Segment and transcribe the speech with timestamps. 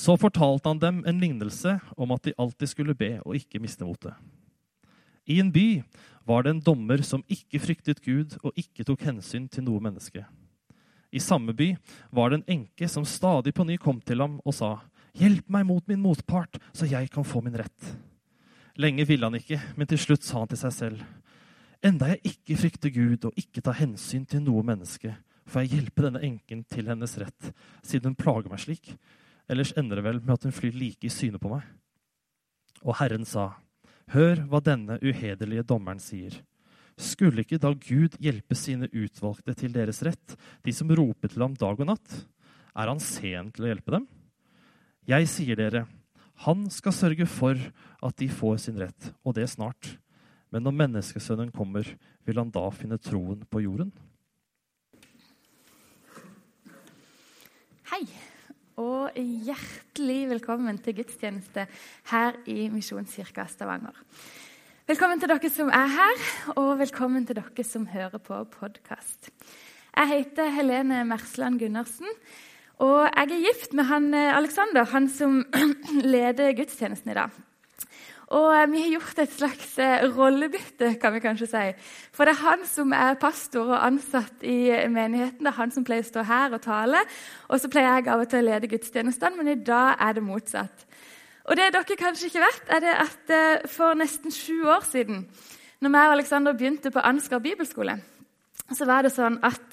[0.00, 3.84] Så fortalte han dem en lignelse om at de alltid skulle be og ikke miste
[3.84, 4.14] motet.
[5.28, 5.82] I en by
[6.26, 10.24] var det en dommer som ikke fryktet Gud og ikke tok hensyn til noe menneske.
[11.12, 11.74] I samme by
[12.14, 14.78] var det en enke som stadig på ny kom til ham og sa,
[15.12, 17.96] 'Hjelp meg mot min motpart, så jeg kan få min rett.'
[18.78, 21.00] Lenge ville han ikke, men til slutt sa han til seg selv,
[21.82, 26.02] 'Enda jeg ikke frykter Gud og ikke tar hensyn til noe menneske,' får jeg hjelpe
[26.02, 28.94] denne enken til hennes rett, siden hun plager meg slik.
[29.50, 31.64] Ellers ender det vel med at hun flyr like i syne på meg.
[32.86, 33.52] Og Herren sa,
[34.14, 36.40] Hør hva denne uhederlige dommeren sier.
[37.00, 40.34] Skulle ikke da Gud hjelpe sine utvalgte til deres rett,
[40.66, 42.16] de som roper til ham dag og natt?
[42.74, 44.06] Er han sen til å hjelpe dem?
[45.08, 45.86] Jeg sier dere,
[46.46, 47.58] han skal sørge for
[48.02, 49.96] at de får sin rett, og det snart.
[50.50, 51.86] Men når menneskesønnen kommer,
[52.26, 53.92] vil han da finne troen på jorden?
[57.90, 58.04] Hei,
[58.80, 61.66] og hjertelig velkommen til gudstjeneste
[62.10, 63.96] her i Misjonskirka Stavanger.
[64.88, 66.22] Velkommen til dere som er her,
[66.56, 69.28] og velkommen til dere som hører på podkast.
[69.92, 72.08] Jeg heter Helene Mersland Gundersen,
[72.80, 75.42] og jeg er gift med han eh, Alexander, han som
[76.14, 77.36] leder gudstjenesten i dag.
[78.30, 81.62] Og eh, vi har gjort et slags eh, rollebytte, kan vi kanskje si.
[82.14, 85.42] For det er han som er pastor og ansatt i menigheten.
[85.42, 87.00] Det er han som pleier å stå her og tale.
[87.50, 90.22] Og så pleier jeg av og til å lede gudstjenestene, men i dag er det
[90.22, 90.84] motsatt.
[91.50, 95.24] Og det dere kanskje ikke vet, er det at eh, for nesten sju år siden,
[95.82, 97.96] når jeg og Alexander begynte på Ansgar bibelskole,
[98.70, 99.72] så var det sånn at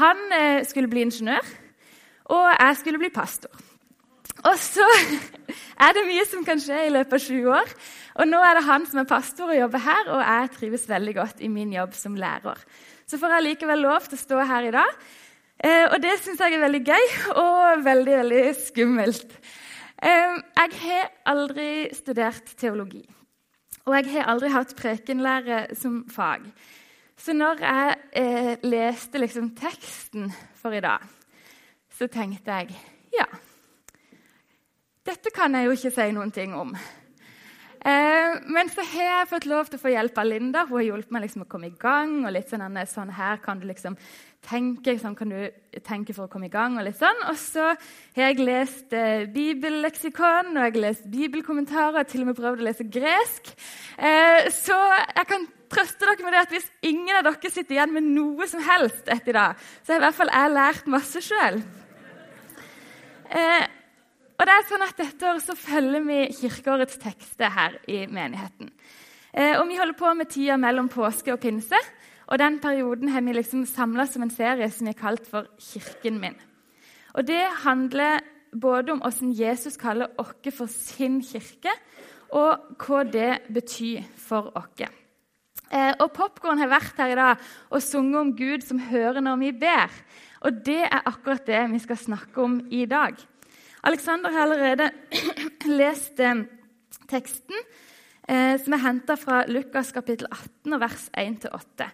[0.00, 0.22] han
[0.66, 1.44] skulle bli ingeniør,
[2.34, 3.52] og jeg skulle bli pastor.
[4.44, 4.84] Og så
[5.80, 7.70] er det mye som kan skje i løpet av sju år.
[8.20, 11.14] Og nå er det han som er pastor og jobber her, og jeg trives veldig
[11.16, 12.60] godt i min jobb som lærer.
[13.08, 15.02] Så får jeg likevel lov til å stå her i dag.
[15.64, 19.36] Eh, og det syns jeg er veldig gøy og veldig, veldig skummelt.
[20.02, 23.04] Eh, jeg har aldri studert teologi.
[23.84, 26.46] Og jeg har aldri hatt prekenlære som fag.
[27.20, 31.04] Så når jeg eh, leste liksom teksten for i dag,
[31.94, 32.74] så tenkte jeg
[33.14, 33.28] ja,
[35.04, 36.74] dette kan jeg jo ikke si noen ting om.
[37.84, 40.62] Eh, men så har jeg fått lov til å få hjelp av Linda.
[40.64, 42.22] Hun har hjulpet meg liksom å komme i gang.
[42.24, 43.98] og litt sånn, sånn her kan du liksom
[44.40, 45.50] tenke, sånn kan du
[45.84, 46.78] tenke for å komme i gang.
[46.78, 47.20] Og litt sånn.
[47.28, 47.74] Og så
[48.16, 52.00] har jeg lest eh, bibelleksikon og jeg har lest bibelkommentarer.
[52.00, 53.52] og til og med prøvd å lese gresk.
[53.98, 54.80] Eh, så
[55.12, 58.48] jeg kan trøste dere med det at hvis ingen av dere sitter igjen med noe
[58.48, 61.64] som helst etter i dag, så har i hvert fall jeg lært masse sjøl.
[63.28, 63.64] Eh,
[64.34, 68.72] og det er sånn at Dette året så følger vi kirkeårets tekster her i menigheten.
[69.34, 71.78] Eh, og Vi holder på med tida mellom påske og pinse.
[72.26, 76.20] og Den perioden har vi liksom samla som en serie som har kalt for Kirken
[76.20, 76.36] min.
[77.14, 78.20] Og Det handler
[78.60, 81.70] både om hvordan Jesus kaller oss for sin kirke,
[82.30, 84.90] og hva det betyr for oss.
[85.70, 87.36] Eh, og Popkorn har vært her i dag
[87.70, 89.90] og sunget om Gud som hører når vi ber.
[90.40, 93.14] Og Det er akkurat det vi skal snakke om i dag.
[93.84, 94.90] Alexander har allerede
[95.80, 96.44] lest eh,
[97.10, 97.64] teksten,
[98.28, 101.88] eh, som er henta fra Lukas kapittel 18, vers 1-8.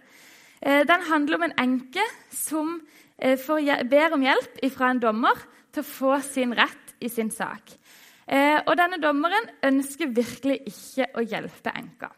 [0.61, 2.77] Eh, den handler om en enke som
[3.17, 5.43] eh, får, ber om hjelp fra en dommer
[5.73, 7.75] til å få sin rett i sin sak.
[8.23, 12.13] Eh, og denne dommeren ønsker virkelig ikke å hjelpe enka.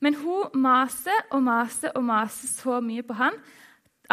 [0.00, 3.36] Men hun maser og maser og maser så mye på han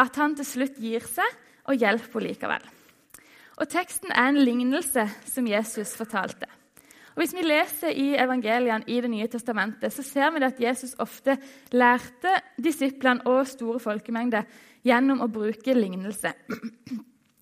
[0.00, 2.70] at han til slutt gir seg og hjelper henne likevel.
[3.62, 6.48] Og Teksten er en lignelse som Jesus fortalte.
[7.12, 10.96] Og Hvis vi leser i evangeliene i Det nye testamentet, så ser vi at Jesus
[10.98, 11.36] ofte
[11.72, 14.42] lærte disiplene og store folkemengder
[14.82, 16.32] gjennom å bruke lignelse.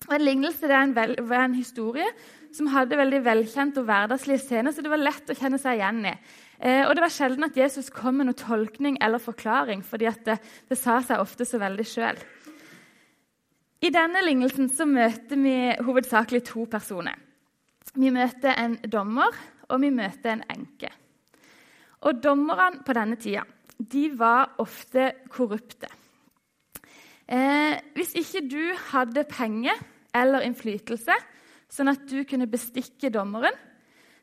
[0.09, 2.05] Og En lignelse er en, vel, en, historie
[2.53, 6.05] som hadde veldig velkjente og hverdagslige scener, så det var lett å kjenne seg igjen
[6.05, 6.13] i.
[6.59, 10.37] Eh, og Det var sjelden at Jesus kom med noen tolkning eller forklaring, fordi det,
[10.69, 12.19] det sa seg ofte så veldig sjøl.
[13.81, 17.15] I denne lignelsen så møter vi hovedsakelig to personer.
[17.97, 19.33] Vi møter en dommer,
[19.73, 20.91] og vi møter en enke.
[22.05, 23.43] Og Dommerne på denne tida
[23.81, 25.89] de var ofte korrupte.
[27.25, 28.61] Eh, hvis ikke du
[28.91, 29.79] hadde penger
[30.13, 31.15] eller innflytelse,
[31.71, 33.55] sånn at du kunne bestikke dommeren,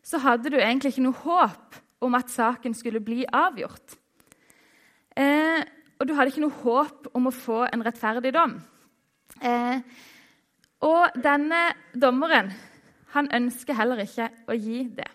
[0.06, 3.98] så hadde du egentlig ikke noe håp om at saken skulle bli avgjort.
[5.18, 5.66] Eh,
[5.98, 8.60] og du hadde ikke noe håp om å få en rettferdig dom.
[9.42, 9.80] Eh,
[10.86, 12.50] og denne dommeren
[13.14, 15.08] han ønsker heller ikke å gi det.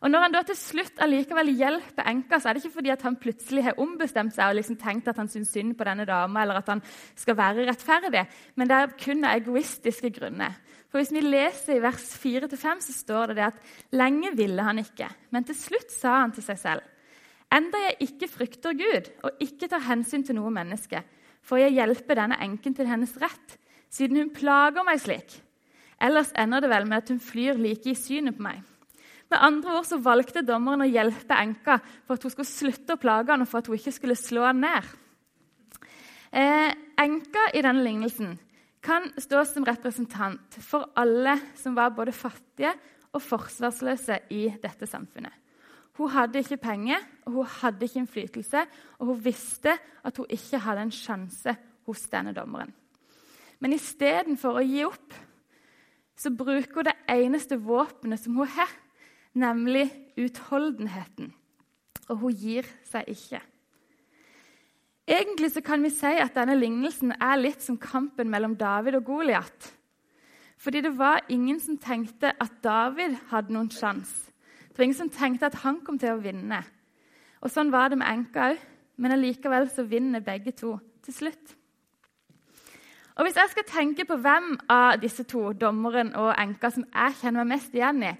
[0.00, 3.02] Og Når han da til slutt allikevel hjelper enka, så er det ikke fordi at
[3.04, 6.40] han plutselig har ombestemt seg og liksom tenkt at han syns synd på denne dama,
[6.40, 6.80] eller at han
[7.20, 8.22] skal være rettferdig,
[8.56, 10.56] men det er kun av egoistiske grunner.
[10.88, 14.80] For Hvis vi leser i vers 4-5, så står det, det at lenge ville han
[14.80, 16.88] ikke, men til slutt sa han til seg selv.:
[17.52, 21.02] Enda jeg ikke frykter Gud og ikke tar hensyn til noe menneske,
[21.46, 23.56] får jeg hjelpe denne enken til hennes rett,
[23.90, 25.38] siden hun plager meg slik.
[26.00, 28.60] Ellers ender det vel med at hun flyr like i synet på meg.
[29.30, 33.00] Med andre ord så valgte dommeren å hjelpe enka for at hun skulle slutte å
[33.00, 34.88] plage han, og for at hun ikke skulle slå han ned.
[36.30, 36.70] Eh,
[37.02, 38.34] enka i denne lignelsen
[38.82, 42.72] kan stå som representant for alle som var både fattige
[43.12, 45.39] og forsvarsløse i dette samfunnet.
[46.00, 48.60] Hun hadde ikke penger, og hun hadde ikke innflytelse,
[48.98, 49.74] og hun visste
[50.04, 51.52] at hun ikke hadde en sjanse
[51.86, 52.70] hos denne dommeren.
[53.60, 55.18] Men istedenfor å gi opp
[56.16, 58.72] så bruker hun det eneste våpenet som hun har,
[59.36, 61.34] nemlig utholdenheten.
[62.08, 63.42] Og hun gir seg ikke.
[65.04, 69.68] Egentlig kan vi si at denne lignelsen er litt som kampen mellom David og Goliat.
[70.56, 74.29] Fordi det var ingen som tenkte at David hadde noen sjanse.
[74.80, 76.62] Det var ingen som tenkte at han kom til å vinne.
[77.44, 78.62] Og Sånn var det med enka òg,
[78.96, 80.70] men allikevel så vinner begge to
[81.04, 81.52] til slutt.
[83.18, 87.18] Og Hvis jeg skal tenke på hvem av disse to, dommeren og enka, som jeg
[87.20, 88.14] kjenner meg mest igjen i,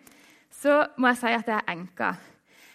[0.52, 2.12] så må jeg si at det er enka.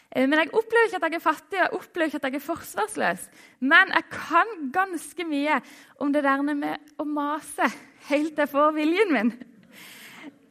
[0.09, 2.41] Eh, men jeg opplever ikke at jeg er fattig og jeg opplever ikke at jeg
[2.41, 3.31] er forsvarsløs.
[3.69, 5.61] Men jeg kan ganske mye
[6.01, 7.69] om det der med å mase
[8.09, 9.35] helt til jeg får viljen min.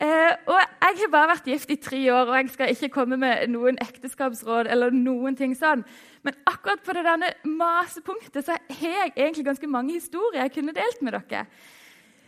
[0.01, 3.17] Eh, og Jeg har bare vært gift i tre år, og jeg skal ikke komme
[3.17, 4.67] med noen ekteskapsråd.
[4.71, 5.85] eller noen ting sånn.
[6.23, 10.73] Men akkurat på det denne masepunktet så har jeg egentlig ganske mange historier jeg kunne
[10.73, 11.47] delt med dere.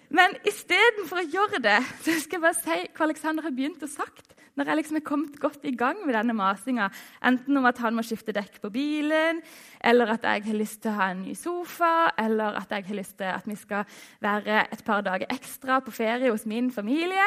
[0.09, 3.91] Men istedenfor å gjøre det, så skal jeg bare si hva Alexander har begynt å
[3.91, 6.89] sagt når jeg liksom er kommet godt i gang med denne masinga,
[7.29, 9.43] enten om at han må skifte dekk på bilen,
[9.85, 12.99] eller at jeg har lyst til å ha en ny sofa, eller at jeg har
[12.99, 13.85] lyst til at vi skal
[14.25, 17.27] være et par dager ekstra på ferie hos min familie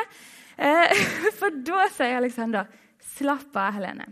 [0.57, 0.95] eh,
[1.39, 2.65] For da sier Alexander,
[3.15, 4.09] slapp av, Helene.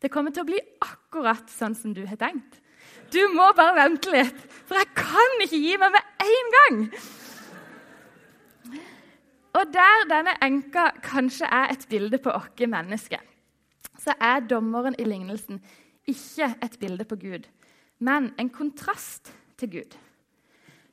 [0.00, 2.62] Det kommer til å bli akkurat sånn som du har tenkt.
[3.12, 6.82] Du må bare vente litt, for jeg kan ikke gi meg med en gang.
[9.56, 13.20] Og der denne enka kanskje er et bilde på oss mennesker,
[13.98, 15.62] så er dommeren i lignelsen
[16.06, 17.46] ikke et bilde på Gud,
[17.98, 19.96] men en kontrast til Gud.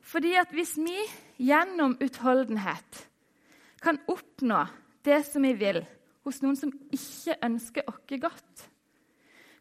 [0.00, 0.96] Fordi at hvis vi
[1.44, 3.04] gjennom utholdenhet
[3.82, 4.64] kan oppnå
[5.04, 5.84] det som vi vil,
[6.24, 8.68] hos noen som ikke ønsker oss godt,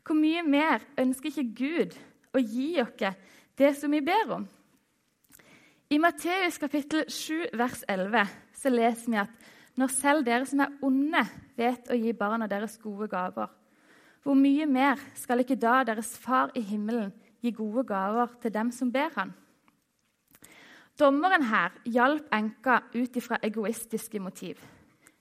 [0.03, 1.95] hvor mye mer ønsker ikke Gud
[2.35, 3.19] å gi oss
[3.59, 4.47] det som vi ber om?
[5.91, 10.71] I Matteus kapittel 7, vers 11 så leser vi at når selv dere som er
[10.85, 11.23] onde,
[11.57, 13.49] vet å gi barna deres gode gaver,
[14.23, 17.11] hvor mye mer skal ikke da deres far i himmelen
[17.43, 19.33] gi gode gaver til dem som ber han?
[20.99, 24.61] Dommeren her hjalp enka ut ifra egoistiske motiv.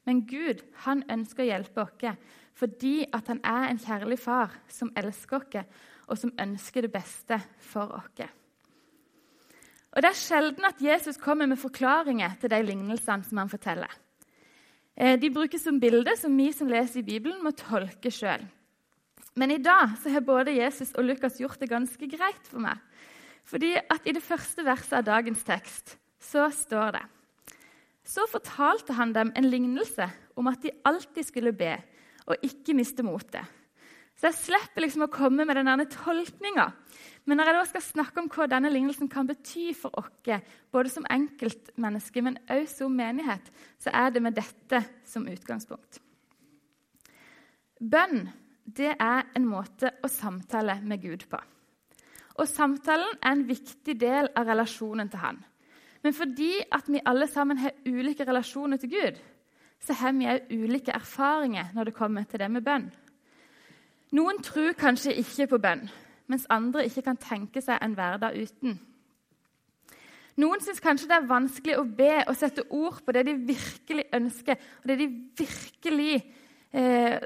[0.06, 4.92] Men Gud han ønsker å hjelpe oss fordi at han er en kjærlig far som
[4.96, 8.41] elsker oss, og som ønsker det beste for oss.
[9.92, 13.92] Og Det er sjelden at Jesus kommer med forklaringer til de lignelsene som han forteller.
[14.96, 18.44] Eh, de brukes som bilder som vi som leser i Bibelen, må tolke sjøl.
[19.36, 22.80] Men i dag så har både Jesus og Lukas gjort det ganske greit for meg.
[23.48, 27.06] Fordi at I det første verset av dagens tekst så står det
[28.04, 31.76] Så fortalte han dem en lignelse om at de alltid skulle be
[32.26, 33.44] og ikke miste motet.
[34.22, 36.68] Så jeg slipper liksom å komme med denne tolkninga.
[37.26, 40.12] Men når jeg da skal snakke om hva denne lignelsen kan bety for oss,
[40.70, 43.50] både som enkeltmenneske, men også som menighet,
[43.82, 45.98] så er det med dette som utgangspunkt.
[47.82, 48.28] Bønn
[48.62, 51.42] det er en måte å samtale med Gud på.
[52.38, 55.42] Og samtalen er en viktig del av relasjonen til Han.
[56.06, 59.18] Men fordi at vi alle sammen har ulike relasjoner til Gud,
[59.82, 62.92] så har vi òg ulike erfaringer når det kommer til det med bønn.
[64.12, 65.86] Noen tror kanskje ikke på bønn,
[66.28, 68.76] mens andre ikke kan tenke seg en hverdag uten.
[70.40, 74.06] Noen syns kanskje det er vanskelig å be og sette ord på det de virkelig
[74.16, 75.08] ønsker, og det de
[75.42, 76.14] virkelig
[76.72, 77.18] eh,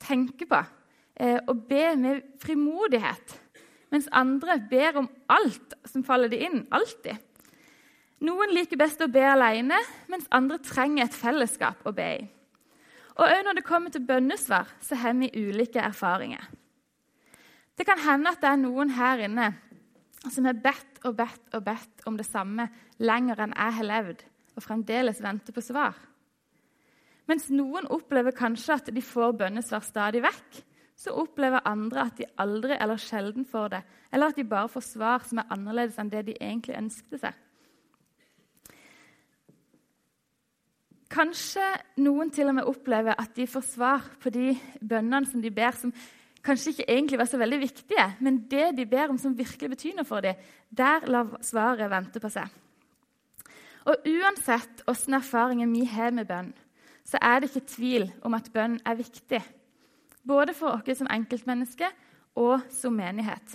[0.00, 0.62] tenker på.
[1.16, 3.36] Eh, og be med frimodighet.
[3.92, 6.64] Mens andre ber om alt som faller de inn.
[6.74, 7.20] Alltid.
[8.24, 9.76] Noen liker best å be alene,
[10.08, 12.24] mens andre trenger et fellesskap å be i.
[13.16, 16.42] Og òg når det kommer til bønnesvar, så har vi ulike erfaringer.
[17.76, 19.50] Det kan hende at det er noen her inne
[20.32, 22.68] som har bedt og bedt og bedt om det samme
[22.98, 24.22] lenger enn jeg har levd,
[24.56, 25.96] og fremdeles venter på svar.
[27.26, 30.60] Mens noen opplever kanskje at de får bønnesvar stadig vekk,
[30.96, 33.82] så opplever andre at de aldri eller sjelden får det,
[34.12, 37.42] eller at de bare får svar som er annerledes enn det de egentlig ønsket seg.
[41.12, 41.64] Kanskje
[42.02, 45.76] noen til og med opplever at de får svar på de bønnene som de ber,
[45.78, 45.92] som
[46.46, 49.96] kanskje ikke egentlig var så veldig viktige, men det de ber om som virkelig betyr
[49.98, 50.38] noe for dem,
[50.70, 52.50] der lar svaret vente på seg.
[53.86, 56.50] Og uansett åssen erfaringer vi har med bønn,
[57.06, 59.42] så er det ikke tvil om at bønn er viktig.
[60.26, 61.92] Både for oss som enkeltmennesker
[62.42, 63.54] og som menighet.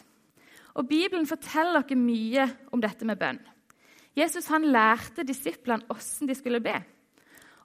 [0.79, 3.41] Og Bibelen forteller oss mye om dette med bønn.
[4.15, 6.79] Jesus han lærte disiplene hvordan de skulle be.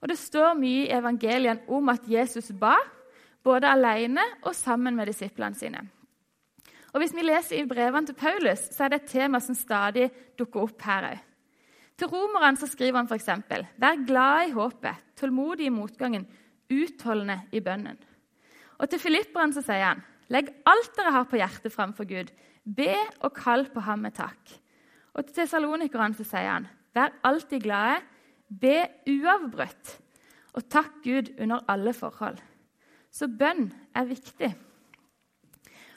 [0.01, 2.75] Og Det står mye i evangelien om at Jesus ba,
[3.43, 5.85] både alene og sammen med disiplene sine.
[6.93, 10.11] Og Hvis vi leser i brevene til Paulus, så er det et tema som stadig
[10.39, 11.19] dukker opp her òg.
[11.97, 13.29] Til romerne skriver han f.eks.:
[13.77, 16.27] Vær glad i håpet, tålmodig i motgangen,
[16.71, 17.99] utholdende i bønnen.
[18.79, 22.33] Og til filipperne sier han, legg alt dere har på hjertet framfor Gud.
[22.65, 24.57] Be og kall på ham med takk.
[25.15, 28.03] Og til tesalonikerne sier han, vær alltid glade,
[28.49, 29.97] be uavbrutt,
[30.57, 32.39] og takk Gud under alle forhold.
[33.13, 34.53] Så bønn er viktig.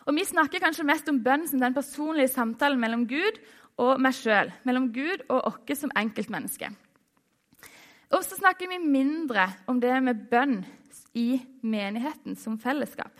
[0.07, 3.37] Og Vi snakker kanskje mest om bønn som den personlige samtalen mellom Gud
[3.77, 6.73] og meg sjøl, mellom Gud og oss som enkeltmennesker.
[8.09, 10.63] Og så snakker vi mindre om det med bønn
[11.13, 13.13] i menigheten som fellesskap.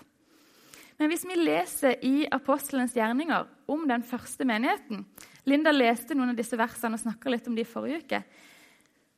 [0.97, 5.05] Men hvis vi leser i apostelens gjerninger om den første menigheten
[5.47, 8.19] Linda leste noen av disse versene og snakka litt om de forrige uke.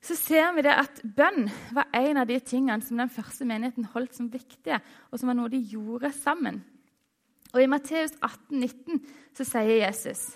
[0.01, 3.86] Så ser vi det at bønn var en av de tingene som den første menigheten
[3.93, 4.81] holdt som viktige,
[5.12, 6.63] og som var noe de gjorde sammen.
[7.53, 9.01] Og I Matteus 18, 19
[9.38, 10.31] så sier Jesus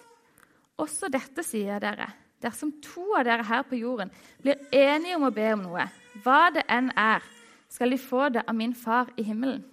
[0.81, 2.10] også dette sier dere.
[2.43, 4.12] Dersom to av dere her på jorden
[4.43, 5.88] blir enige om å be om noe,
[6.24, 7.24] hva det enn er,
[7.72, 9.63] skal de få det av min far i himmelen.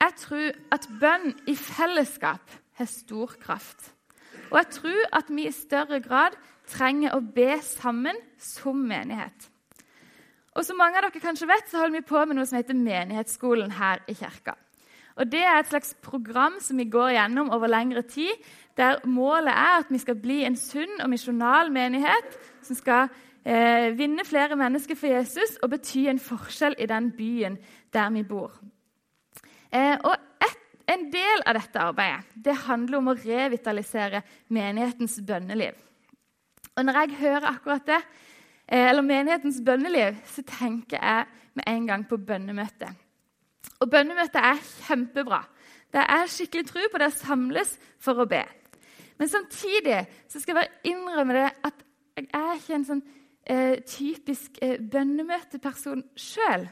[0.00, 3.90] Jeg tror at bønn i fellesskap har stor kraft.
[4.50, 6.36] Og jeg tror at vi i større grad
[6.70, 9.50] trenger å be sammen som menighet.
[10.56, 12.76] Og som mange av dere kanskje vet, så holder vi på med noe som heter
[12.76, 14.56] Menighetsskolen her i kirka.
[15.20, 18.30] Og Det er et slags program som vi går gjennom over lengre tid,
[18.76, 23.10] der målet er at vi skal bli en sunn og misjonal menighet som skal
[23.44, 27.58] eh, vinne flere mennesker for Jesus og bety en forskjell i den byen
[27.92, 28.56] der vi bor.
[29.72, 30.56] Eh, og et,
[30.90, 35.76] En del av dette arbeidet det handler om å revitalisere menighetens bønneliv.
[36.80, 38.00] Og Når jeg hører akkurat det,
[38.72, 42.88] eh, eller menighetens bønneliv, så tenker jeg med en gang på bønnemøtet.
[43.80, 45.42] Og bønnemøtet er kjempebra.
[45.92, 48.40] Det er skikkelig tro på det å samles for å be.
[49.18, 51.84] Men samtidig så skal jeg bare innrømme det at
[52.16, 53.02] jeg er ikke en sånn
[53.44, 56.64] eh, typisk eh, bønnemøteperson sjøl.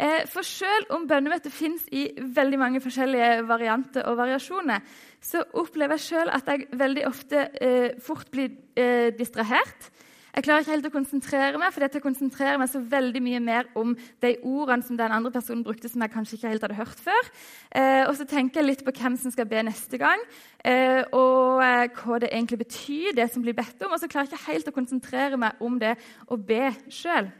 [0.00, 4.80] Eh, for selv om bønnemøtet fins i veldig mange forskjellige varianter og variasjoner,
[5.24, 9.90] så opplever jeg sjøl at jeg veldig ofte eh, fort blir eh, distrahert.
[10.34, 13.68] Jeg klarer ikke helt å konsentrere meg, for jeg konsentrerer meg så veldig mye mer
[13.78, 13.92] om
[14.24, 17.28] de ordene som den andre personen brukte, som jeg kanskje ikke helt hadde hørt før.
[17.70, 20.24] Eh, og så tenker jeg litt på hvem som skal be neste gang,
[20.66, 23.94] eh, og eh, hva det egentlig betyr, det som blir bedt om.
[23.94, 25.94] Og så klarer jeg ikke helt å konsentrere meg om det
[26.26, 27.30] å be sjøl.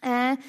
[0.00, 0.48] Eh,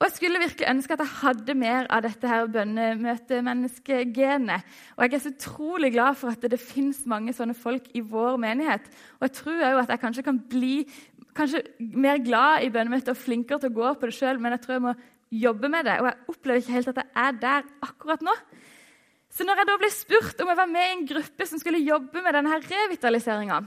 [0.00, 4.64] og Jeg skulle virkelig ønske at jeg hadde mer av dette her bønnemøtemenneskegenet.
[4.96, 8.40] Og jeg er så utrolig glad for at det, fins mange sånne folk i vår
[8.40, 8.80] menighet.
[9.18, 10.88] Og jeg tror òg at jeg kanskje kan bli
[11.36, 14.64] kanskje mer glad i bønnemøter og flinkere til å gå på det sjøl, men jeg
[14.64, 14.96] tror jeg må
[15.42, 16.00] jobbe med det.
[16.00, 18.34] Og jeg opplever ikke helt at jeg er der akkurat nå.
[19.30, 21.84] Så når jeg da ble spurt om jeg var med i en gruppe som skulle
[21.84, 23.58] jobbe med denne revitaliseringa,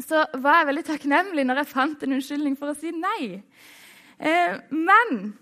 [0.00, 3.44] så var jeg veldig takknemlig når jeg fant en unnskyldning for å si nei.
[4.16, 5.36] Eh, men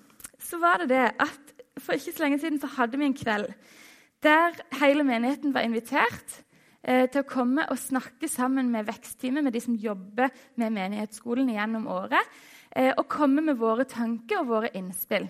[0.48, 3.52] så var det det at for ikke så lenge siden så hadde vi en kveld
[4.22, 6.40] der hele menigheten var invitert
[6.82, 11.52] eh, til å komme og snakke sammen med vekstteamet, med de som jobber med menighetsskolen
[11.54, 12.38] gjennom året,
[12.74, 15.28] eh, og komme med våre tanker og våre innspill.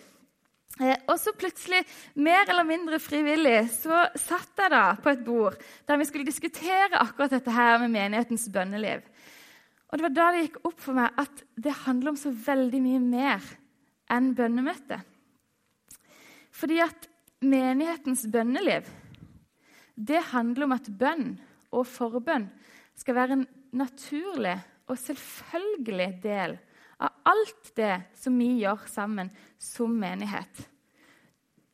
[0.80, 1.82] Eh, og så plutselig,
[2.16, 7.02] mer eller mindre frivillig, så satt jeg da på et bord der vi skulle diskutere
[7.02, 9.04] akkurat dette her med menighetens bønneliv.
[9.88, 12.80] Og det var da det gikk opp for meg at det handler om så veldig
[12.84, 13.54] mye mer
[14.12, 15.00] enn bønnemøte.
[16.50, 17.08] Fordi at
[17.44, 18.88] menighetens bønneliv
[19.98, 21.32] det handler om at bønn
[21.74, 22.46] og forbønn
[22.98, 23.46] skal være en
[23.76, 24.56] naturlig
[24.88, 26.56] og selvfølgelig del
[26.98, 30.64] av alt det som vi gjør sammen som menighet.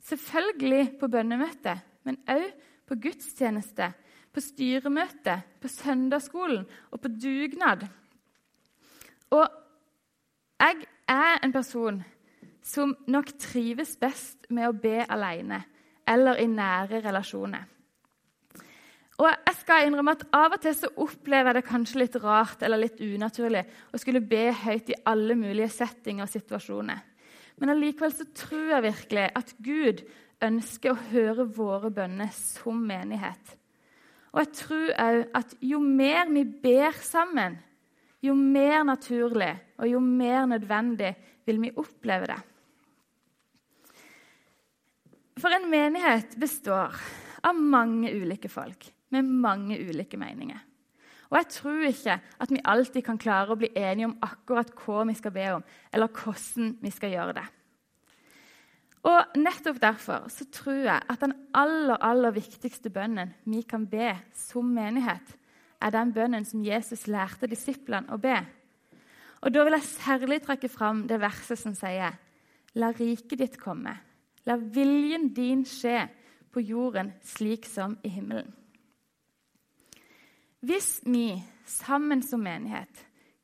[0.05, 2.51] Selvfølgelig på bønnemøte, men òg
[2.89, 3.93] på gudstjeneste,
[4.33, 7.87] på styremøte, på søndagsskolen og på dugnad.
[9.33, 9.47] Og
[10.61, 12.03] jeg er en person
[12.65, 15.61] som nok trives best med å be alene
[16.09, 17.65] eller i nære relasjoner.
[19.15, 22.63] Og Jeg skal innrømme at Av og til så opplever jeg det kanskje litt rart
[22.67, 23.63] eller litt unaturlig
[23.95, 26.99] å skulle be høyt i alle mulige settinger og situasjoner.
[27.63, 30.03] Men allikevel så tror jeg virkelig at Gud
[30.43, 33.55] ønsker å høre våre bønner som menighet.
[34.35, 37.61] Og jeg tror òg at jo mer vi ber sammen,
[38.25, 41.13] jo mer naturlig og jo mer nødvendig
[41.47, 42.41] vil vi oppleve det.
[45.45, 46.95] For en menighet består
[47.45, 50.63] av mange ulike folk med mange ulike meninger.
[51.29, 55.03] Og jeg tror ikke at vi alltid kan klare å bli enige om akkurat hva
[55.05, 57.45] vi skal be om, eller hvordan vi skal gjøre det.
[59.05, 64.15] Og Nettopp derfor så tror jeg at den aller, aller viktigste bønnen vi kan be
[64.33, 65.37] som menighet,
[65.85, 68.39] er den bønnen som Jesus lærte disiplene å be.
[69.45, 72.17] Og Da vil jeg særlig trekke fram det verset som sier
[72.81, 73.93] La riket ditt komme.
[74.45, 76.05] La viljen din skje
[76.53, 78.51] på jorden slik som i himmelen.
[80.65, 81.37] Hvis vi
[81.69, 83.03] sammen som menighet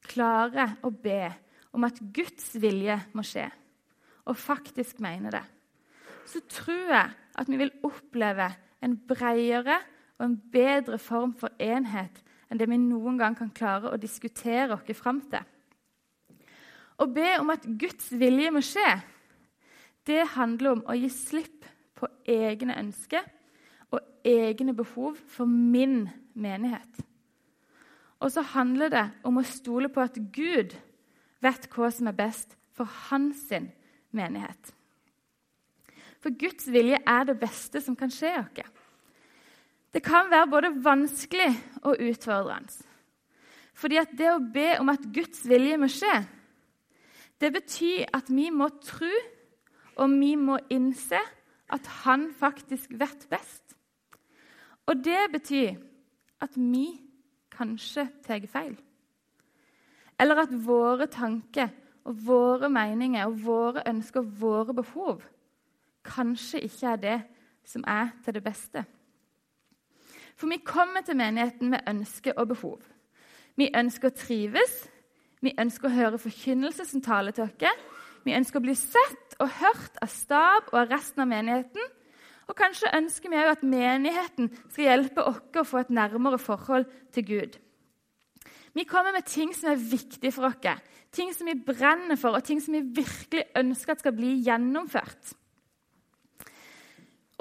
[0.09, 1.29] klarer å be
[1.77, 3.47] om at Guds vilje må skje,
[4.29, 5.45] og faktisk mener det,
[6.29, 8.49] så tror jeg at vi vil oppleve
[8.85, 9.79] en bredere
[10.19, 14.75] og en bedre form for enhet enn det vi noen gang kan klare å diskutere
[14.75, 15.45] oss fram til.
[17.01, 18.89] Å be om at Guds vilje må skje,
[20.07, 21.67] det handler om å gi slipp
[21.99, 23.27] på egne ønsker
[23.93, 27.05] og egne behov for min menighet.
[28.21, 30.75] Og så handler det om å stole på at Gud
[31.41, 33.49] vet hva som er best for hans
[34.13, 34.75] menighet.
[36.21, 38.77] For Guds vilje er det beste som kan skje oss.
[39.91, 41.51] Det kan være både vanskelig
[41.83, 42.71] og utfordrende.
[43.75, 46.13] Fordi at det å be om at Guds vilje må skje,
[47.41, 49.11] det betyr at vi må tro,
[50.01, 51.21] og vi må innse
[51.71, 53.77] at han faktisk vet best.
[54.87, 55.77] Og det betyr
[56.41, 56.87] at vi
[57.53, 58.79] kanskje tar feil.
[60.21, 61.69] Eller at våre tanker
[62.05, 65.23] og våre meninger og våre ønsker og våre behov
[66.05, 67.19] kanskje ikke er det
[67.65, 68.85] som er til det beste.
[70.37, 72.81] For vi kommer til menigheten med ønsker og behov.
[73.57, 74.89] Vi ønsker å trives,
[75.41, 77.77] vi ønsker å høre forkynnelse som taler til oss.
[78.27, 81.97] Vi ønsker å bli sett og hørt av stab og av resten av menigheten.
[82.51, 86.89] Og kanskje ønsker vi òg at menigheten skal hjelpe oss å få et nærmere forhold
[87.15, 87.59] til Gud.
[88.75, 90.83] Vi kommer med ting som er viktige for oss,
[91.15, 95.35] ting som vi brenner for, og ting som vi virkelig ønsker at skal bli gjennomført.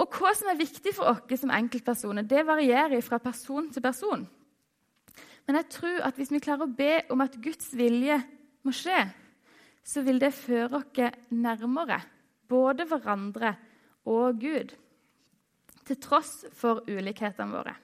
[0.00, 4.24] Og hva som er viktig for oss som enkeltpersoner, det varierer fra person til person.
[5.46, 8.16] Men jeg tror at hvis vi klarer å be om at Guds vilje
[8.64, 8.96] må skje,
[9.84, 12.00] så vil det føre oss nærmere
[12.48, 13.54] både hverandre
[14.10, 14.74] og Gud.
[15.86, 17.74] Til tross for ulikhetene våre.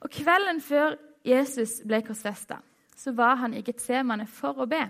[0.00, 2.60] Og Kvelden før Jesus ble korsfesta,
[2.96, 4.82] så var han i Getsemane for å be.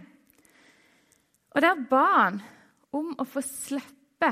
[1.54, 2.40] Og Der ba han
[2.94, 4.30] om å få slippe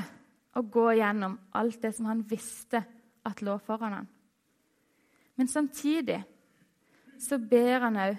[0.59, 2.83] å gå gjennom alt det som han visste
[3.27, 4.09] at lå foran ham.
[5.38, 6.19] Men samtidig
[7.19, 8.17] så ber han òg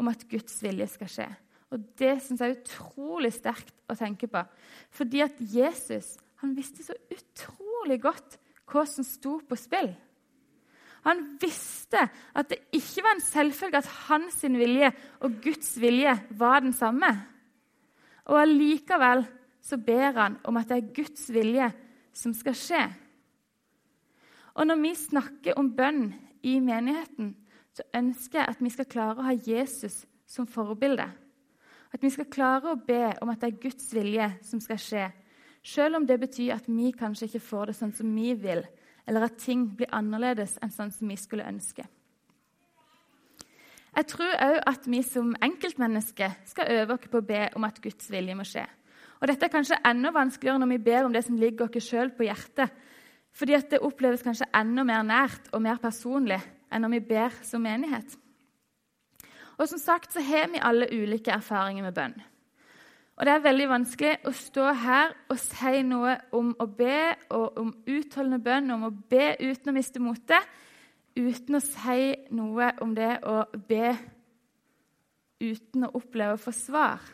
[0.00, 1.28] om at Guds vilje skal skje.
[1.72, 4.42] Og Det syns jeg er utrolig sterkt å tenke på.
[4.92, 8.36] Fordi at Jesus han visste så utrolig godt
[8.68, 9.92] hva som sto på spill.
[11.06, 12.02] Han visste
[12.38, 14.90] at det ikke var en selvfølge at hans vilje
[15.22, 17.10] og Guds vilje var den samme.
[18.30, 19.24] Og allikevel
[19.62, 21.70] så ber han om at det er Guds vilje
[22.14, 22.82] som skal skje.
[24.58, 26.10] Og når vi snakker om bønn
[26.42, 27.32] i menigheten,
[27.72, 31.06] så ønsker jeg at vi skal klare å ha Jesus som forbilde.
[31.92, 35.08] At vi skal klare å be om at det er Guds vilje som skal skje,
[35.62, 38.64] selv om det betyr at vi kanskje ikke får det sånn som vi vil,
[39.06, 41.84] eller at ting blir annerledes enn sånn som vi skulle ønske.
[43.92, 47.80] Jeg tror òg at vi som enkeltmennesker skal øve oss på å be om at
[47.84, 48.64] Guds vilje må skje.
[49.20, 52.10] Og Dette er kanskje enda vanskeligere når vi ber om det som ligger oss sjøl
[52.16, 52.72] på hjertet.
[53.36, 56.40] Fordi det oppleves kanskje enda mer nært og mer personlig
[56.72, 58.16] enn når vi ber som menighet.
[59.62, 62.16] Og som sagt så har vi alle ulike erfaringer med bønn.
[63.16, 67.60] Og Det er veldig vanskelig å stå her og si noe om å be og
[67.60, 70.48] om utholdende bønn, om å be uten å miste motet,
[71.14, 73.92] uten å si noe om det å be
[75.42, 77.04] uten å oppleve å få svar.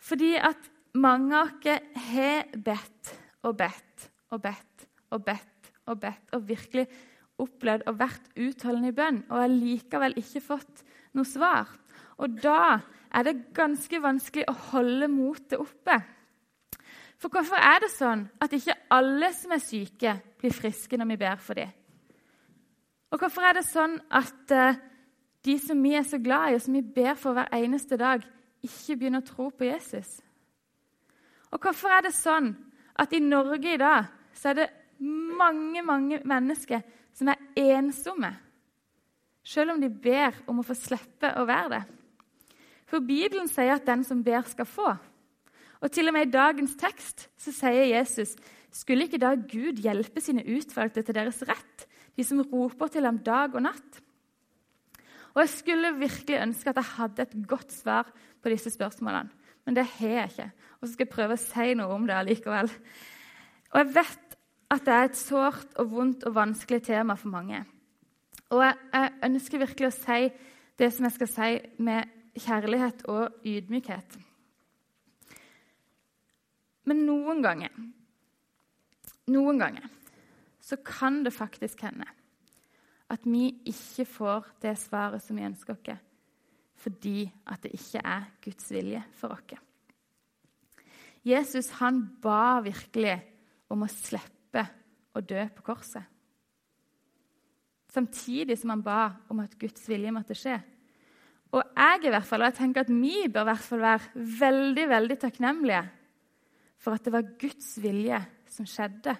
[0.00, 3.12] Fordi at mange av oss har bedt
[3.44, 6.86] og bedt og bedt og bedt og bedt og virkelig
[7.40, 10.84] opplevd og vært utholdende i bønn og har likevel ikke fått
[11.16, 11.68] noe svar.
[12.20, 12.78] Og da
[13.10, 15.98] er det ganske vanskelig å holde motet oppe.
[17.20, 21.20] For hvorfor er det sånn at ikke alle som er syke, blir friske når vi
[21.20, 21.72] ber for dem?
[23.10, 24.78] Og hvorfor er det sånn at uh,
[25.44, 28.22] de som vi er så glad i, og som vi ber for hver eneste dag,
[28.64, 30.20] ikke begynner å tro på Jesus?
[31.50, 32.52] Og hvorfor er det sånn
[33.00, 34.68] at i Norge i dag så er det
[35.00, 36.84] mange, mange mennesker
[37.16, 38.30] som er ensomme,
[39.46, 41.82] selv om de ber om å få slippe å være det?
[42.90, 44.94] For Bibelen sier at den som ber, skal få.
[45.80, 48.34] Og til og med i dagens tekst så sier Jesus
[48.74, 53.18] skulle ikke da Gud hjelpe sine utvalgte til deres rett, de som roper til ham
[53.24, 54.00] dag og natt?
[55.34, 58.10] Og Jeg skulle virkelig ønske at jeg hadde et godt svar
[58.42, 59.30] på disse spørsmålene,
[59.64, 60.48] men det har jeg ikke.
[60.80, 62.70] Og så skal jeg prøve å si noe om det allikevel.
[63.70, 64.38] Og jeg vet
[64.70, 67.62] at det er et sårt og vondt og vanskelig tema for mange.
[68.50, 70.20] Og jeg, jeg ønsker virkelig å si
[70.80, 74.18] det som jeg skal si, med kjærlighet og ydmykhet.
[76.88, 77.74] Men noen ganger
[79.30, 79.84] Noen ganger
[80.58, 82.08] så kan det faktisk hende
[83.10, 86.00] at vi ikke får det svaret som vi ønsker oss,
[86.82, 89.54] fordi at det ikke er Guds vilje for oss.
[91.22, 93.18] Jesus han ba virkelig
[93.70, 94.64] om å slippe
[95.14, 96.02] å dø på korset.
[97.90, 99.00] Samtidig som han ba
[99.32, 100.58] om at Guds vilje måtte skje.
[101.50, 104.26] Og jeg i hvert fall, og jeg tenker at vi bør i hvert fall være
[104.40, 105.86] veldig veldig takknemlige
[106.80, 109.16] for at det var Guds vilje som skjedde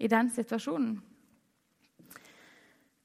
[0.00, 0.94] i den situasjonen.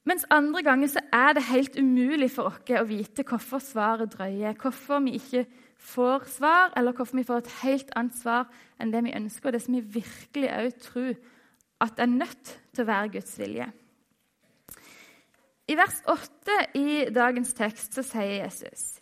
[0.08, 4.56] Mens andre ganger så er det helt umulig for oss å vite hvorfor svaret drøyer,
[4.58, 5.44] hvorfor vi ikke
[5.80, 8.48] får svar, eller hvorfor vi får et helt annet svar
[8.80, 11.12] enn det vi ønsker, og det som vi virkelig òg tror
[11.86, 13.70] at er nødt til å være Guds vilje.
[15.70, 18.98] I vers 8 i dagens tekst så sier Jesus.: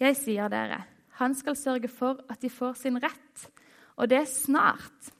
[0.00, 0.82] Jeg sier dere,
[1.16, 3.48] han skal sørge for at de får sin rett,
[3.96, 5.12] og det er snart.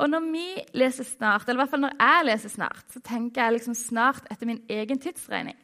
[0.00, 3.42] Og når vi leser snart, eller i hvert fall når jeg leser snart, så tenker
[3.42, 5.56] jeg liksom snart etter min egen tidsregning.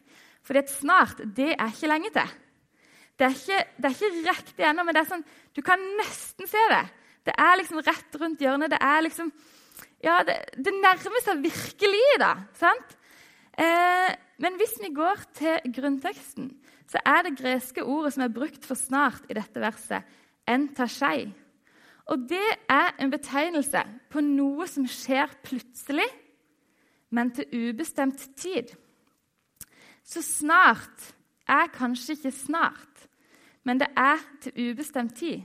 [0.43, 2.39] Fordi at snart, det er ikke lenge til.
[3.17, 6.49] Det er ikke, det er ikke riktig ennå, men det er sånn, du kan nesten
[6.49, 6.87] se det.
[7.29, 8.73] Det er liksom rett rundt hjørnet.
[8.73, 9.33] Det er liksom
[10.03, 12.35] Ja, det, det nærmer seg virkelig, da.
[12.59, 12.97] sant?
[13.59, 14.13] Eh,
[14.43, 16.51] men hvis vi går til grunnteksten,
[16.89, 20.03] så er det greske ordet som er brukt for snart i dette verset,
[20.49, 21.31] entashei.
[22.11, 26.09] Og det er en betegnelse på noe som skjer plutselig,
[27.13, 28.73] men til ubestemt tid.
[30.03, 31.13] Så snart
[31.47, 33.07] er kanskje ikke snart,
[33.65, 35.43] men det er til ubestemt tid.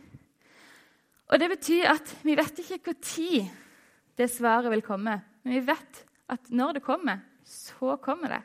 [1.27, 3.47] Og det betyr at vi vet ikke når
[4.17, 8.43] det svaret vil komme, men vi vet at når det kommer, så kommer det.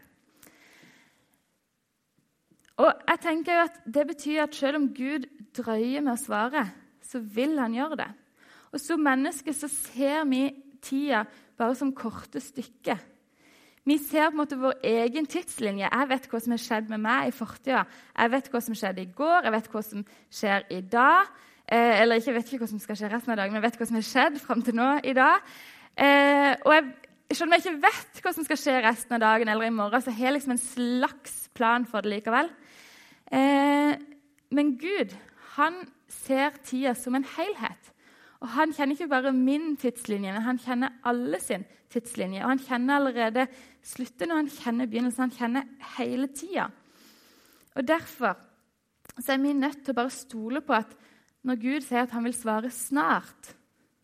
[2.80, 6.64] Og jeg tenker jo at Det betyr at selv om Gud drøyer med å svare,
[7.04, 8.10] så vil han gjøre det.
[8.72, 10.46] Og Som mennesker så ser vi
[10.82, 11.24] tida
[11.58, 12.98] bare som korte stykker.
[13.84, 15.88] Vi ser på en måte vår egen tidslinje.
[15.90, 17.82] Jeg vet hva som har skjedd med meg i fortida.
[18.14, 21.32] Jeg vet hva som skjedde i går, jeg vet hva som skjer i dag.
[21.66, 23.66] Eh, eller ikke, jeg vet ikke hva som skal skje resten av dagen, men jeg
[23.66, 25.50] vet hva som har skjedd fram til nå i dag.
[25.98, 27.01] Eh, og jeg
[27.36, 30.02] selv om jeg ikke vet hva som skal skje resten av dagen, eller i morgen,
[30.02, 32.50] så har jeg liksom en slags plan for det likevel.
[33.32, 33.94] Eh,
[34.52, 35.14] men Gud
[35.56, 37.90] han ser tida som en helhet.
[38.42, 42.42] Og Han kjenner ikke bare min tidslinje, men han kjenner alle sin tidslinje.
[42.42, 43.46] Og Han kjenner allerede
[43.86, 45.28] slutten, og han kjenner begynnelsen.
[45.28, 45.68] Han kjenner
[45.98, 46.70] hele tida.
[47.76, 48.36] Og Derfor
[49.20, 50.96] så er vi nødt til å bare stole på at
[51.44, 53.54] når Gud sier at han vil svare snart,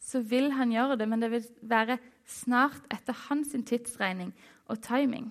[0.09, 4.33] så vil han gjøre det, men det vil være snart etter hans tidsregning
[4.68, 5.29] og timing.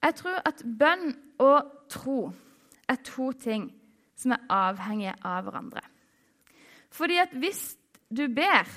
[0.00, 1.10] Jeg tror at bønn
[1.42, 2.30] og tro
[2.88, 3.68] er to ting
[4.16, 5.82] som er avhengige av hverandre.
[6.90, 7.74] Fordi at hvis
[8.10, 8.70] du ber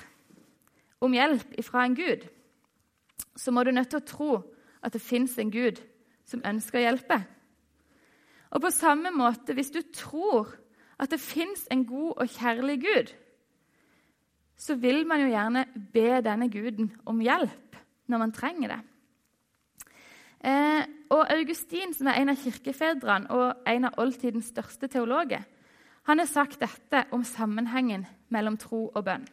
[1.00, 2.26] om hjelp fra en gud,
[3.36, 4.30] så må du nødt til å tro
[4.82, 5.80] at det fins en gud
[6.28, 7.18] som ønsker å hjelpe.
[8.54, 10.52] Og på samme måte, hvis du tror
[10.98, 13.14] at det fins en god og kjærlig gud,
[14.56, 17.78] så vil man jo gjerne be denne guden om hjelp
[18.10, 18.82] når man trenger det.
[20.44, 20.82] Eh,
[21.14, 25.44] og Augustin, som er en av kirkefedrene og en av oldtidens største teologer,
[26.04, 29.24] han har sagt dette om sammenhengen mellom tro og bønn.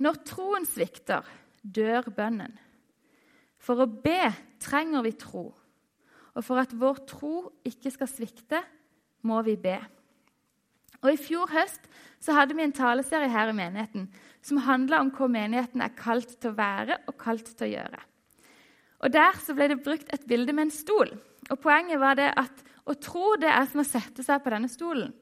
[0.00, 1.26] Når troen svikter,
[1.60, 2.54] dør bønnen.
[3.60, 4.30] For å be
[4.64, 5.50] trenger vi tro,
[6.32, 7.34] og for at vår tro
[7.68, 8.62] ikke skal svikte,
[9.28, 9.76] må vi be.
[11.00, 11.86] Og I fjor høst
[12.20, 14.08] så hadde vi en taleserie her i menigheten
[14.44, 18.02] som handla om hva menigheten er kalt til å være og kalt til å gjøre.
[19.00, 21.14] Og Der så ble det brukt et bilde med en stol.
[21.48, 24.68] Og Poenget var det at å tro det er som å sette seg på denne
[24.68, 25.12] stolen.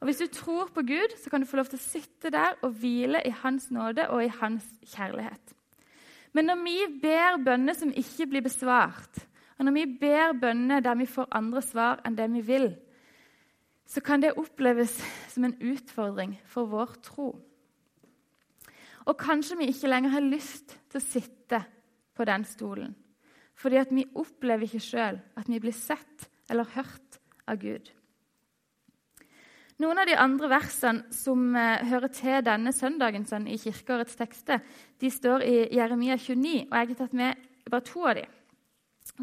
[0.00, 2.56] Og Hvis du tror på Gud, så kan du få lov til å sitte der
[2.64, 5.54] og hvile i Hans nåde og i Hans kjærlighet.
[6.32, 9.26] Men når vi ber bønner som ikke blir besvart,
[9.58, 12.70] og når vi ber bønner der vi får andre svar enn det vi vil,
[13.90, 14.94] så kan det oppleves
[15.32, 17.32] som en utfordring for vår tro.
[19.08, 21.62] Og kanskje vi ikke lenger har lyst til å sitte
[22.14, 22.92] på den stolen.
[23.58, 27.18] Fordi at vi opplever ikke sjøl at vi blir sett eller hørt
[27.50, 27.90] av Gud.
[29.80, 34.60] Noen av de andre versene som uh, hører til denne søndagen sånn, i kirkeårets tekster,
[35.00, 38.34] de står i Jeremia 29, og jeg har tatt med bare to av dem.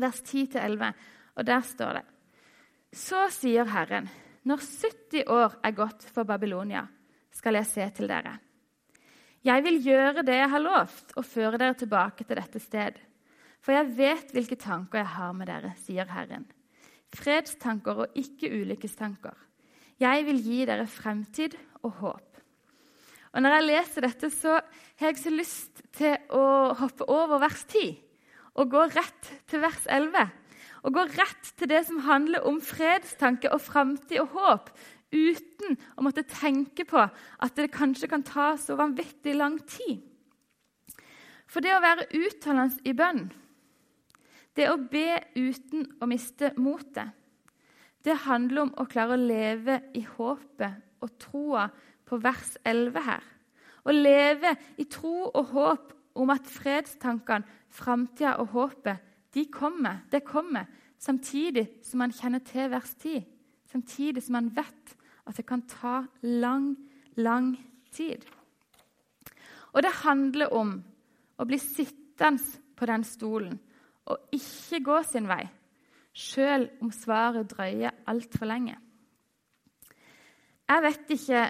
[0.01, 0.95] Vers 10-11.
[1.37, 2.03] Og der står det
[2.97, 4.09] Så sier Herren,
[4.47, 6.85] når 70 år er gått for Babylonia,
[7.35, 8.37] skal jeg se til dere.
[9.45, 12.95] Jeg vil gjøre det jeg har lovt, og føre dere tilbake til dette sted.
[13.61, 16.47] For jeg vet hvilke tanker jeg har med dere, sier Herren.
[17.15, 19.35] Fredstanker og ikke ulykkestanker
[20.01, 22.23] jeg vil gi dere fremtid og håp.
[23.33, 24.59] Og Når jeg leser dette, så
[24.97, 27.97] har jeg så lyst til å hoppe over vers 10
[28.57, 30.23] og gå rett til vers 11.
[30.85, 34.69] Og gå rett til det som handler om fredstanke og framtid og håp,
[35.11, 40.03] uten å måtte tenke på at det kanskje kan ta så vanvittig lang tid.
[41.47, 43.27] For det å være utholdende i bønn,
[44.57, 47.13] det å be uten å miste motet,
[48.03, 51.67] det handler om å klare å leve i håpet og troa
[52.07, 53.23] på vers 11 her.
[53.87, 59.03] Å leve i tro og håp om at fredstankene, framtida og håpet,
[59.37, 60.01] de kommer.
[60.11, 60.65] Det kommer
[60.97, 63.21] samtidig som man kjenner til vers 10.
[63.69, 64.95] Samtidig som man vet
[65.27, 66.77] at det kan ta lang,
[67.15, 67.53] lang
[67.91, 68.25] tid.
[69.73, 70.73] Og det handler om
[71.37, 72.41] å bli sittende
[72.77, 73.59] på den stolen
[74.07, 75.43] og ikke gå sin vei,
[76.15, 78.77] sjøl om svaret drøyer altfor lenge.
[80.67, 81.43] Jeg vet ikke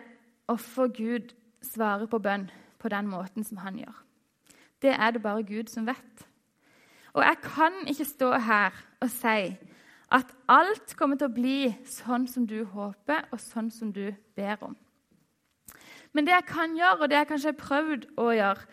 [0.49, 1.31] hvorfor Gud
[1.63, 3.95] svarer på bønn på den måten som han gjør.
[4.81, 6.26] Det er det bare Gud som vet.
[7.17, 9.55] Og jeg kan ikke stå her og si
[10.13, 14.61] at alt kommer til å bli sånn som du håper, og sånn som du ber
[14.63, 14.75] om.
[16.13, 18.67] Men det jeg kan gjøre, og det jeg kanskje har prøvd å gjøre,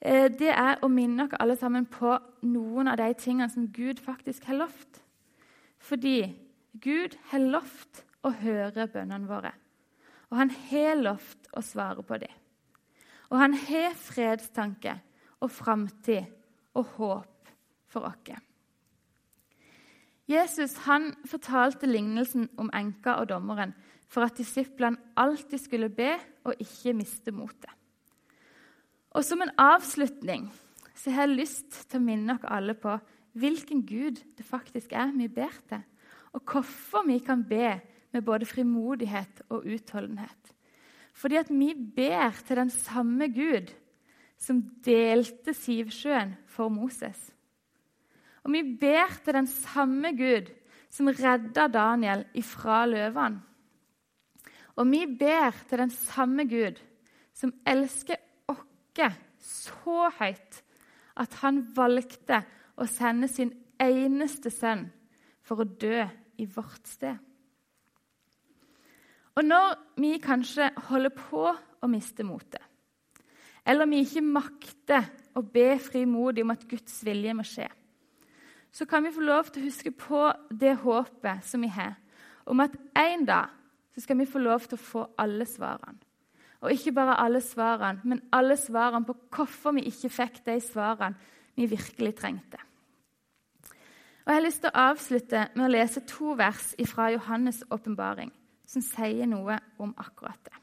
[0.00, 2.14] eh, det er å minne dere alle sammen på
[2.46, 5.02] noen av de tingene som Gud faktisk har lovt.
[5.78, 6.36] Fordi
[6.80, 9.52] Gud har lovt å høre bønnene våre.
[10.30, 12.32] Og han har lovt å svare på dem.
[13.30, 15.00] Og han har fredstanke
[15.40, 16.24] og framtid
[16.74, 17.37] og håp
[17.88, 18.38] for oss.
[20.28, 23.72] Jesus han fortalte lignelsen om enka og dommeren
[24.08, 26.12] for at disiplene alltid skulle be
[26.44, 27.70] og ikke miste motet.
[29.16, 30.50] Og Som en avslutning
[30.94, 32.98] så har jeg lyst til å minne dere alle på
[33.38, 35.80] hvilken Gud det faktisk er vi ber til,
[36.32, 37.80] og hvorfor vi kan be
[38.12, 40.54] med både frimodighet og utholdenhet.
[41.14, 43.72] Fordi at vi ber til den samme Gud
[44.38, 47.32] som delte Sivsjøen for Moses.
[48.48, 50.48] Og vi ber til den samme Gud
[50.88, 53.44] som redda Daniel ifra løvene.
[54.80, 56.78] Og vi ber til den samme Gud
[57.36, 58.24] som elsker oss
[59.38, 60.56] så høyt
[61.18, 62.40] at han valgte
[62.78, 64.88] å sende sin eneste sønn
[65.46, 66.02] for å dø
[66.38, 67.14] i vårt sted.
[69.38, 72.62] Og når vi kanskje holder på å miste motet,
[73.62, 75.06] eller vi ikke makter
[75.38, 77.68] å be frimodig om at Guds vilje må skje,
[78.78, 80.20] så kan vi få lov til å huske på
[80.54, 81.96] det håpet som vi har,
[82.46, 83.50] om at en dag
[83.94, 85.98] så skal vi få lov til å få alle svarene.
[86.62, 91.18] Og ikke bare alle svarene, men alle svarene på hvorfor vi ikke fikk de svarene
[91.58, 92.62] vi virkelig trengte.
[94.26, 98.30] Og Jeg har lyst til å avslutte med å lese to vers fra Johannes' åpenbaring
[98.68, 100.58] som sier noe om akkurat det.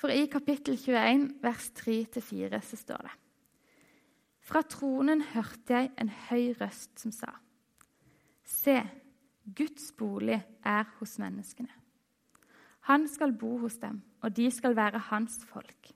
[0.00, 3.20] For i kapittel 21, vers 3-4, så står det
[4.44, 7.32] Fra tronen hørte jeg en høy røst som sa:"
[8.44, 8.76] Se,
[9.56, 11.72] Guds bolig er hos menneskene.
[12.88, 15.92] Han skal bo hos dem, og de skal være hans folk.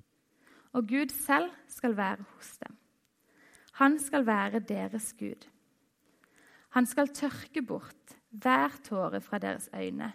[0.72, 2.76] Og Gud selv skal være hos dem.
[3.72, 5.48] Han skal være deres Gud.
[6.68, 10.12] Han skal tørke bort hver tåre fra deres øyne,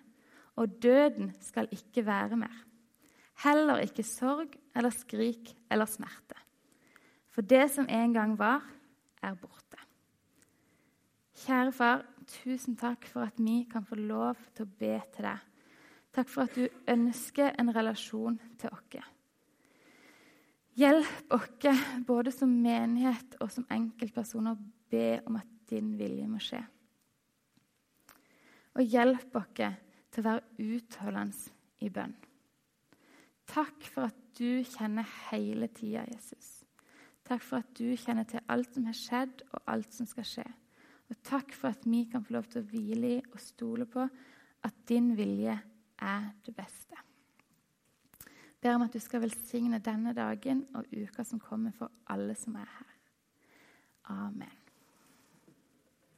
[0.55, 2.65] og døden skal ikke være mer.
[3.43, 6.37] Heller ikke sorg eller skrik eller smerte.
[7.33, 8.61] For det som en gang var,
[9.23, 9.79] er borte.
[11.43, 15.49] Kjære far, tusen takk for at vi kan få lov til å be til deg.
[16.13, 19.09] Takk for at du ønsker en relasjon til oss.
[20.77, 26.41] Hjelp oss både som menighet og som enkeltpersoner å be om at din vilje må
[26.41, 26.61] skje.
[28.77, 29.51] Og hjelp oss
[30.13, 32.13] til å være utholdende i bønn.
[33.49, 36.62] Takk for at du kjenner hele tida, Jesus.
[37.23, 40.47] Takk for at du kjenner til alt som har skjedd, og alt som skal skje.
[41.09, 44.03] Og takk for at vi kan få lov til å hvile i og stole på
[44.63, 45.55] at din vilje
[46.03, 46.99] er det beste.
[48.63, 52.35] Jeg ber om at du skal velsigne denne dagen og uka som kommer for alle
[52.39, 52.91] som er her.
[54.15, 54.62] Amen.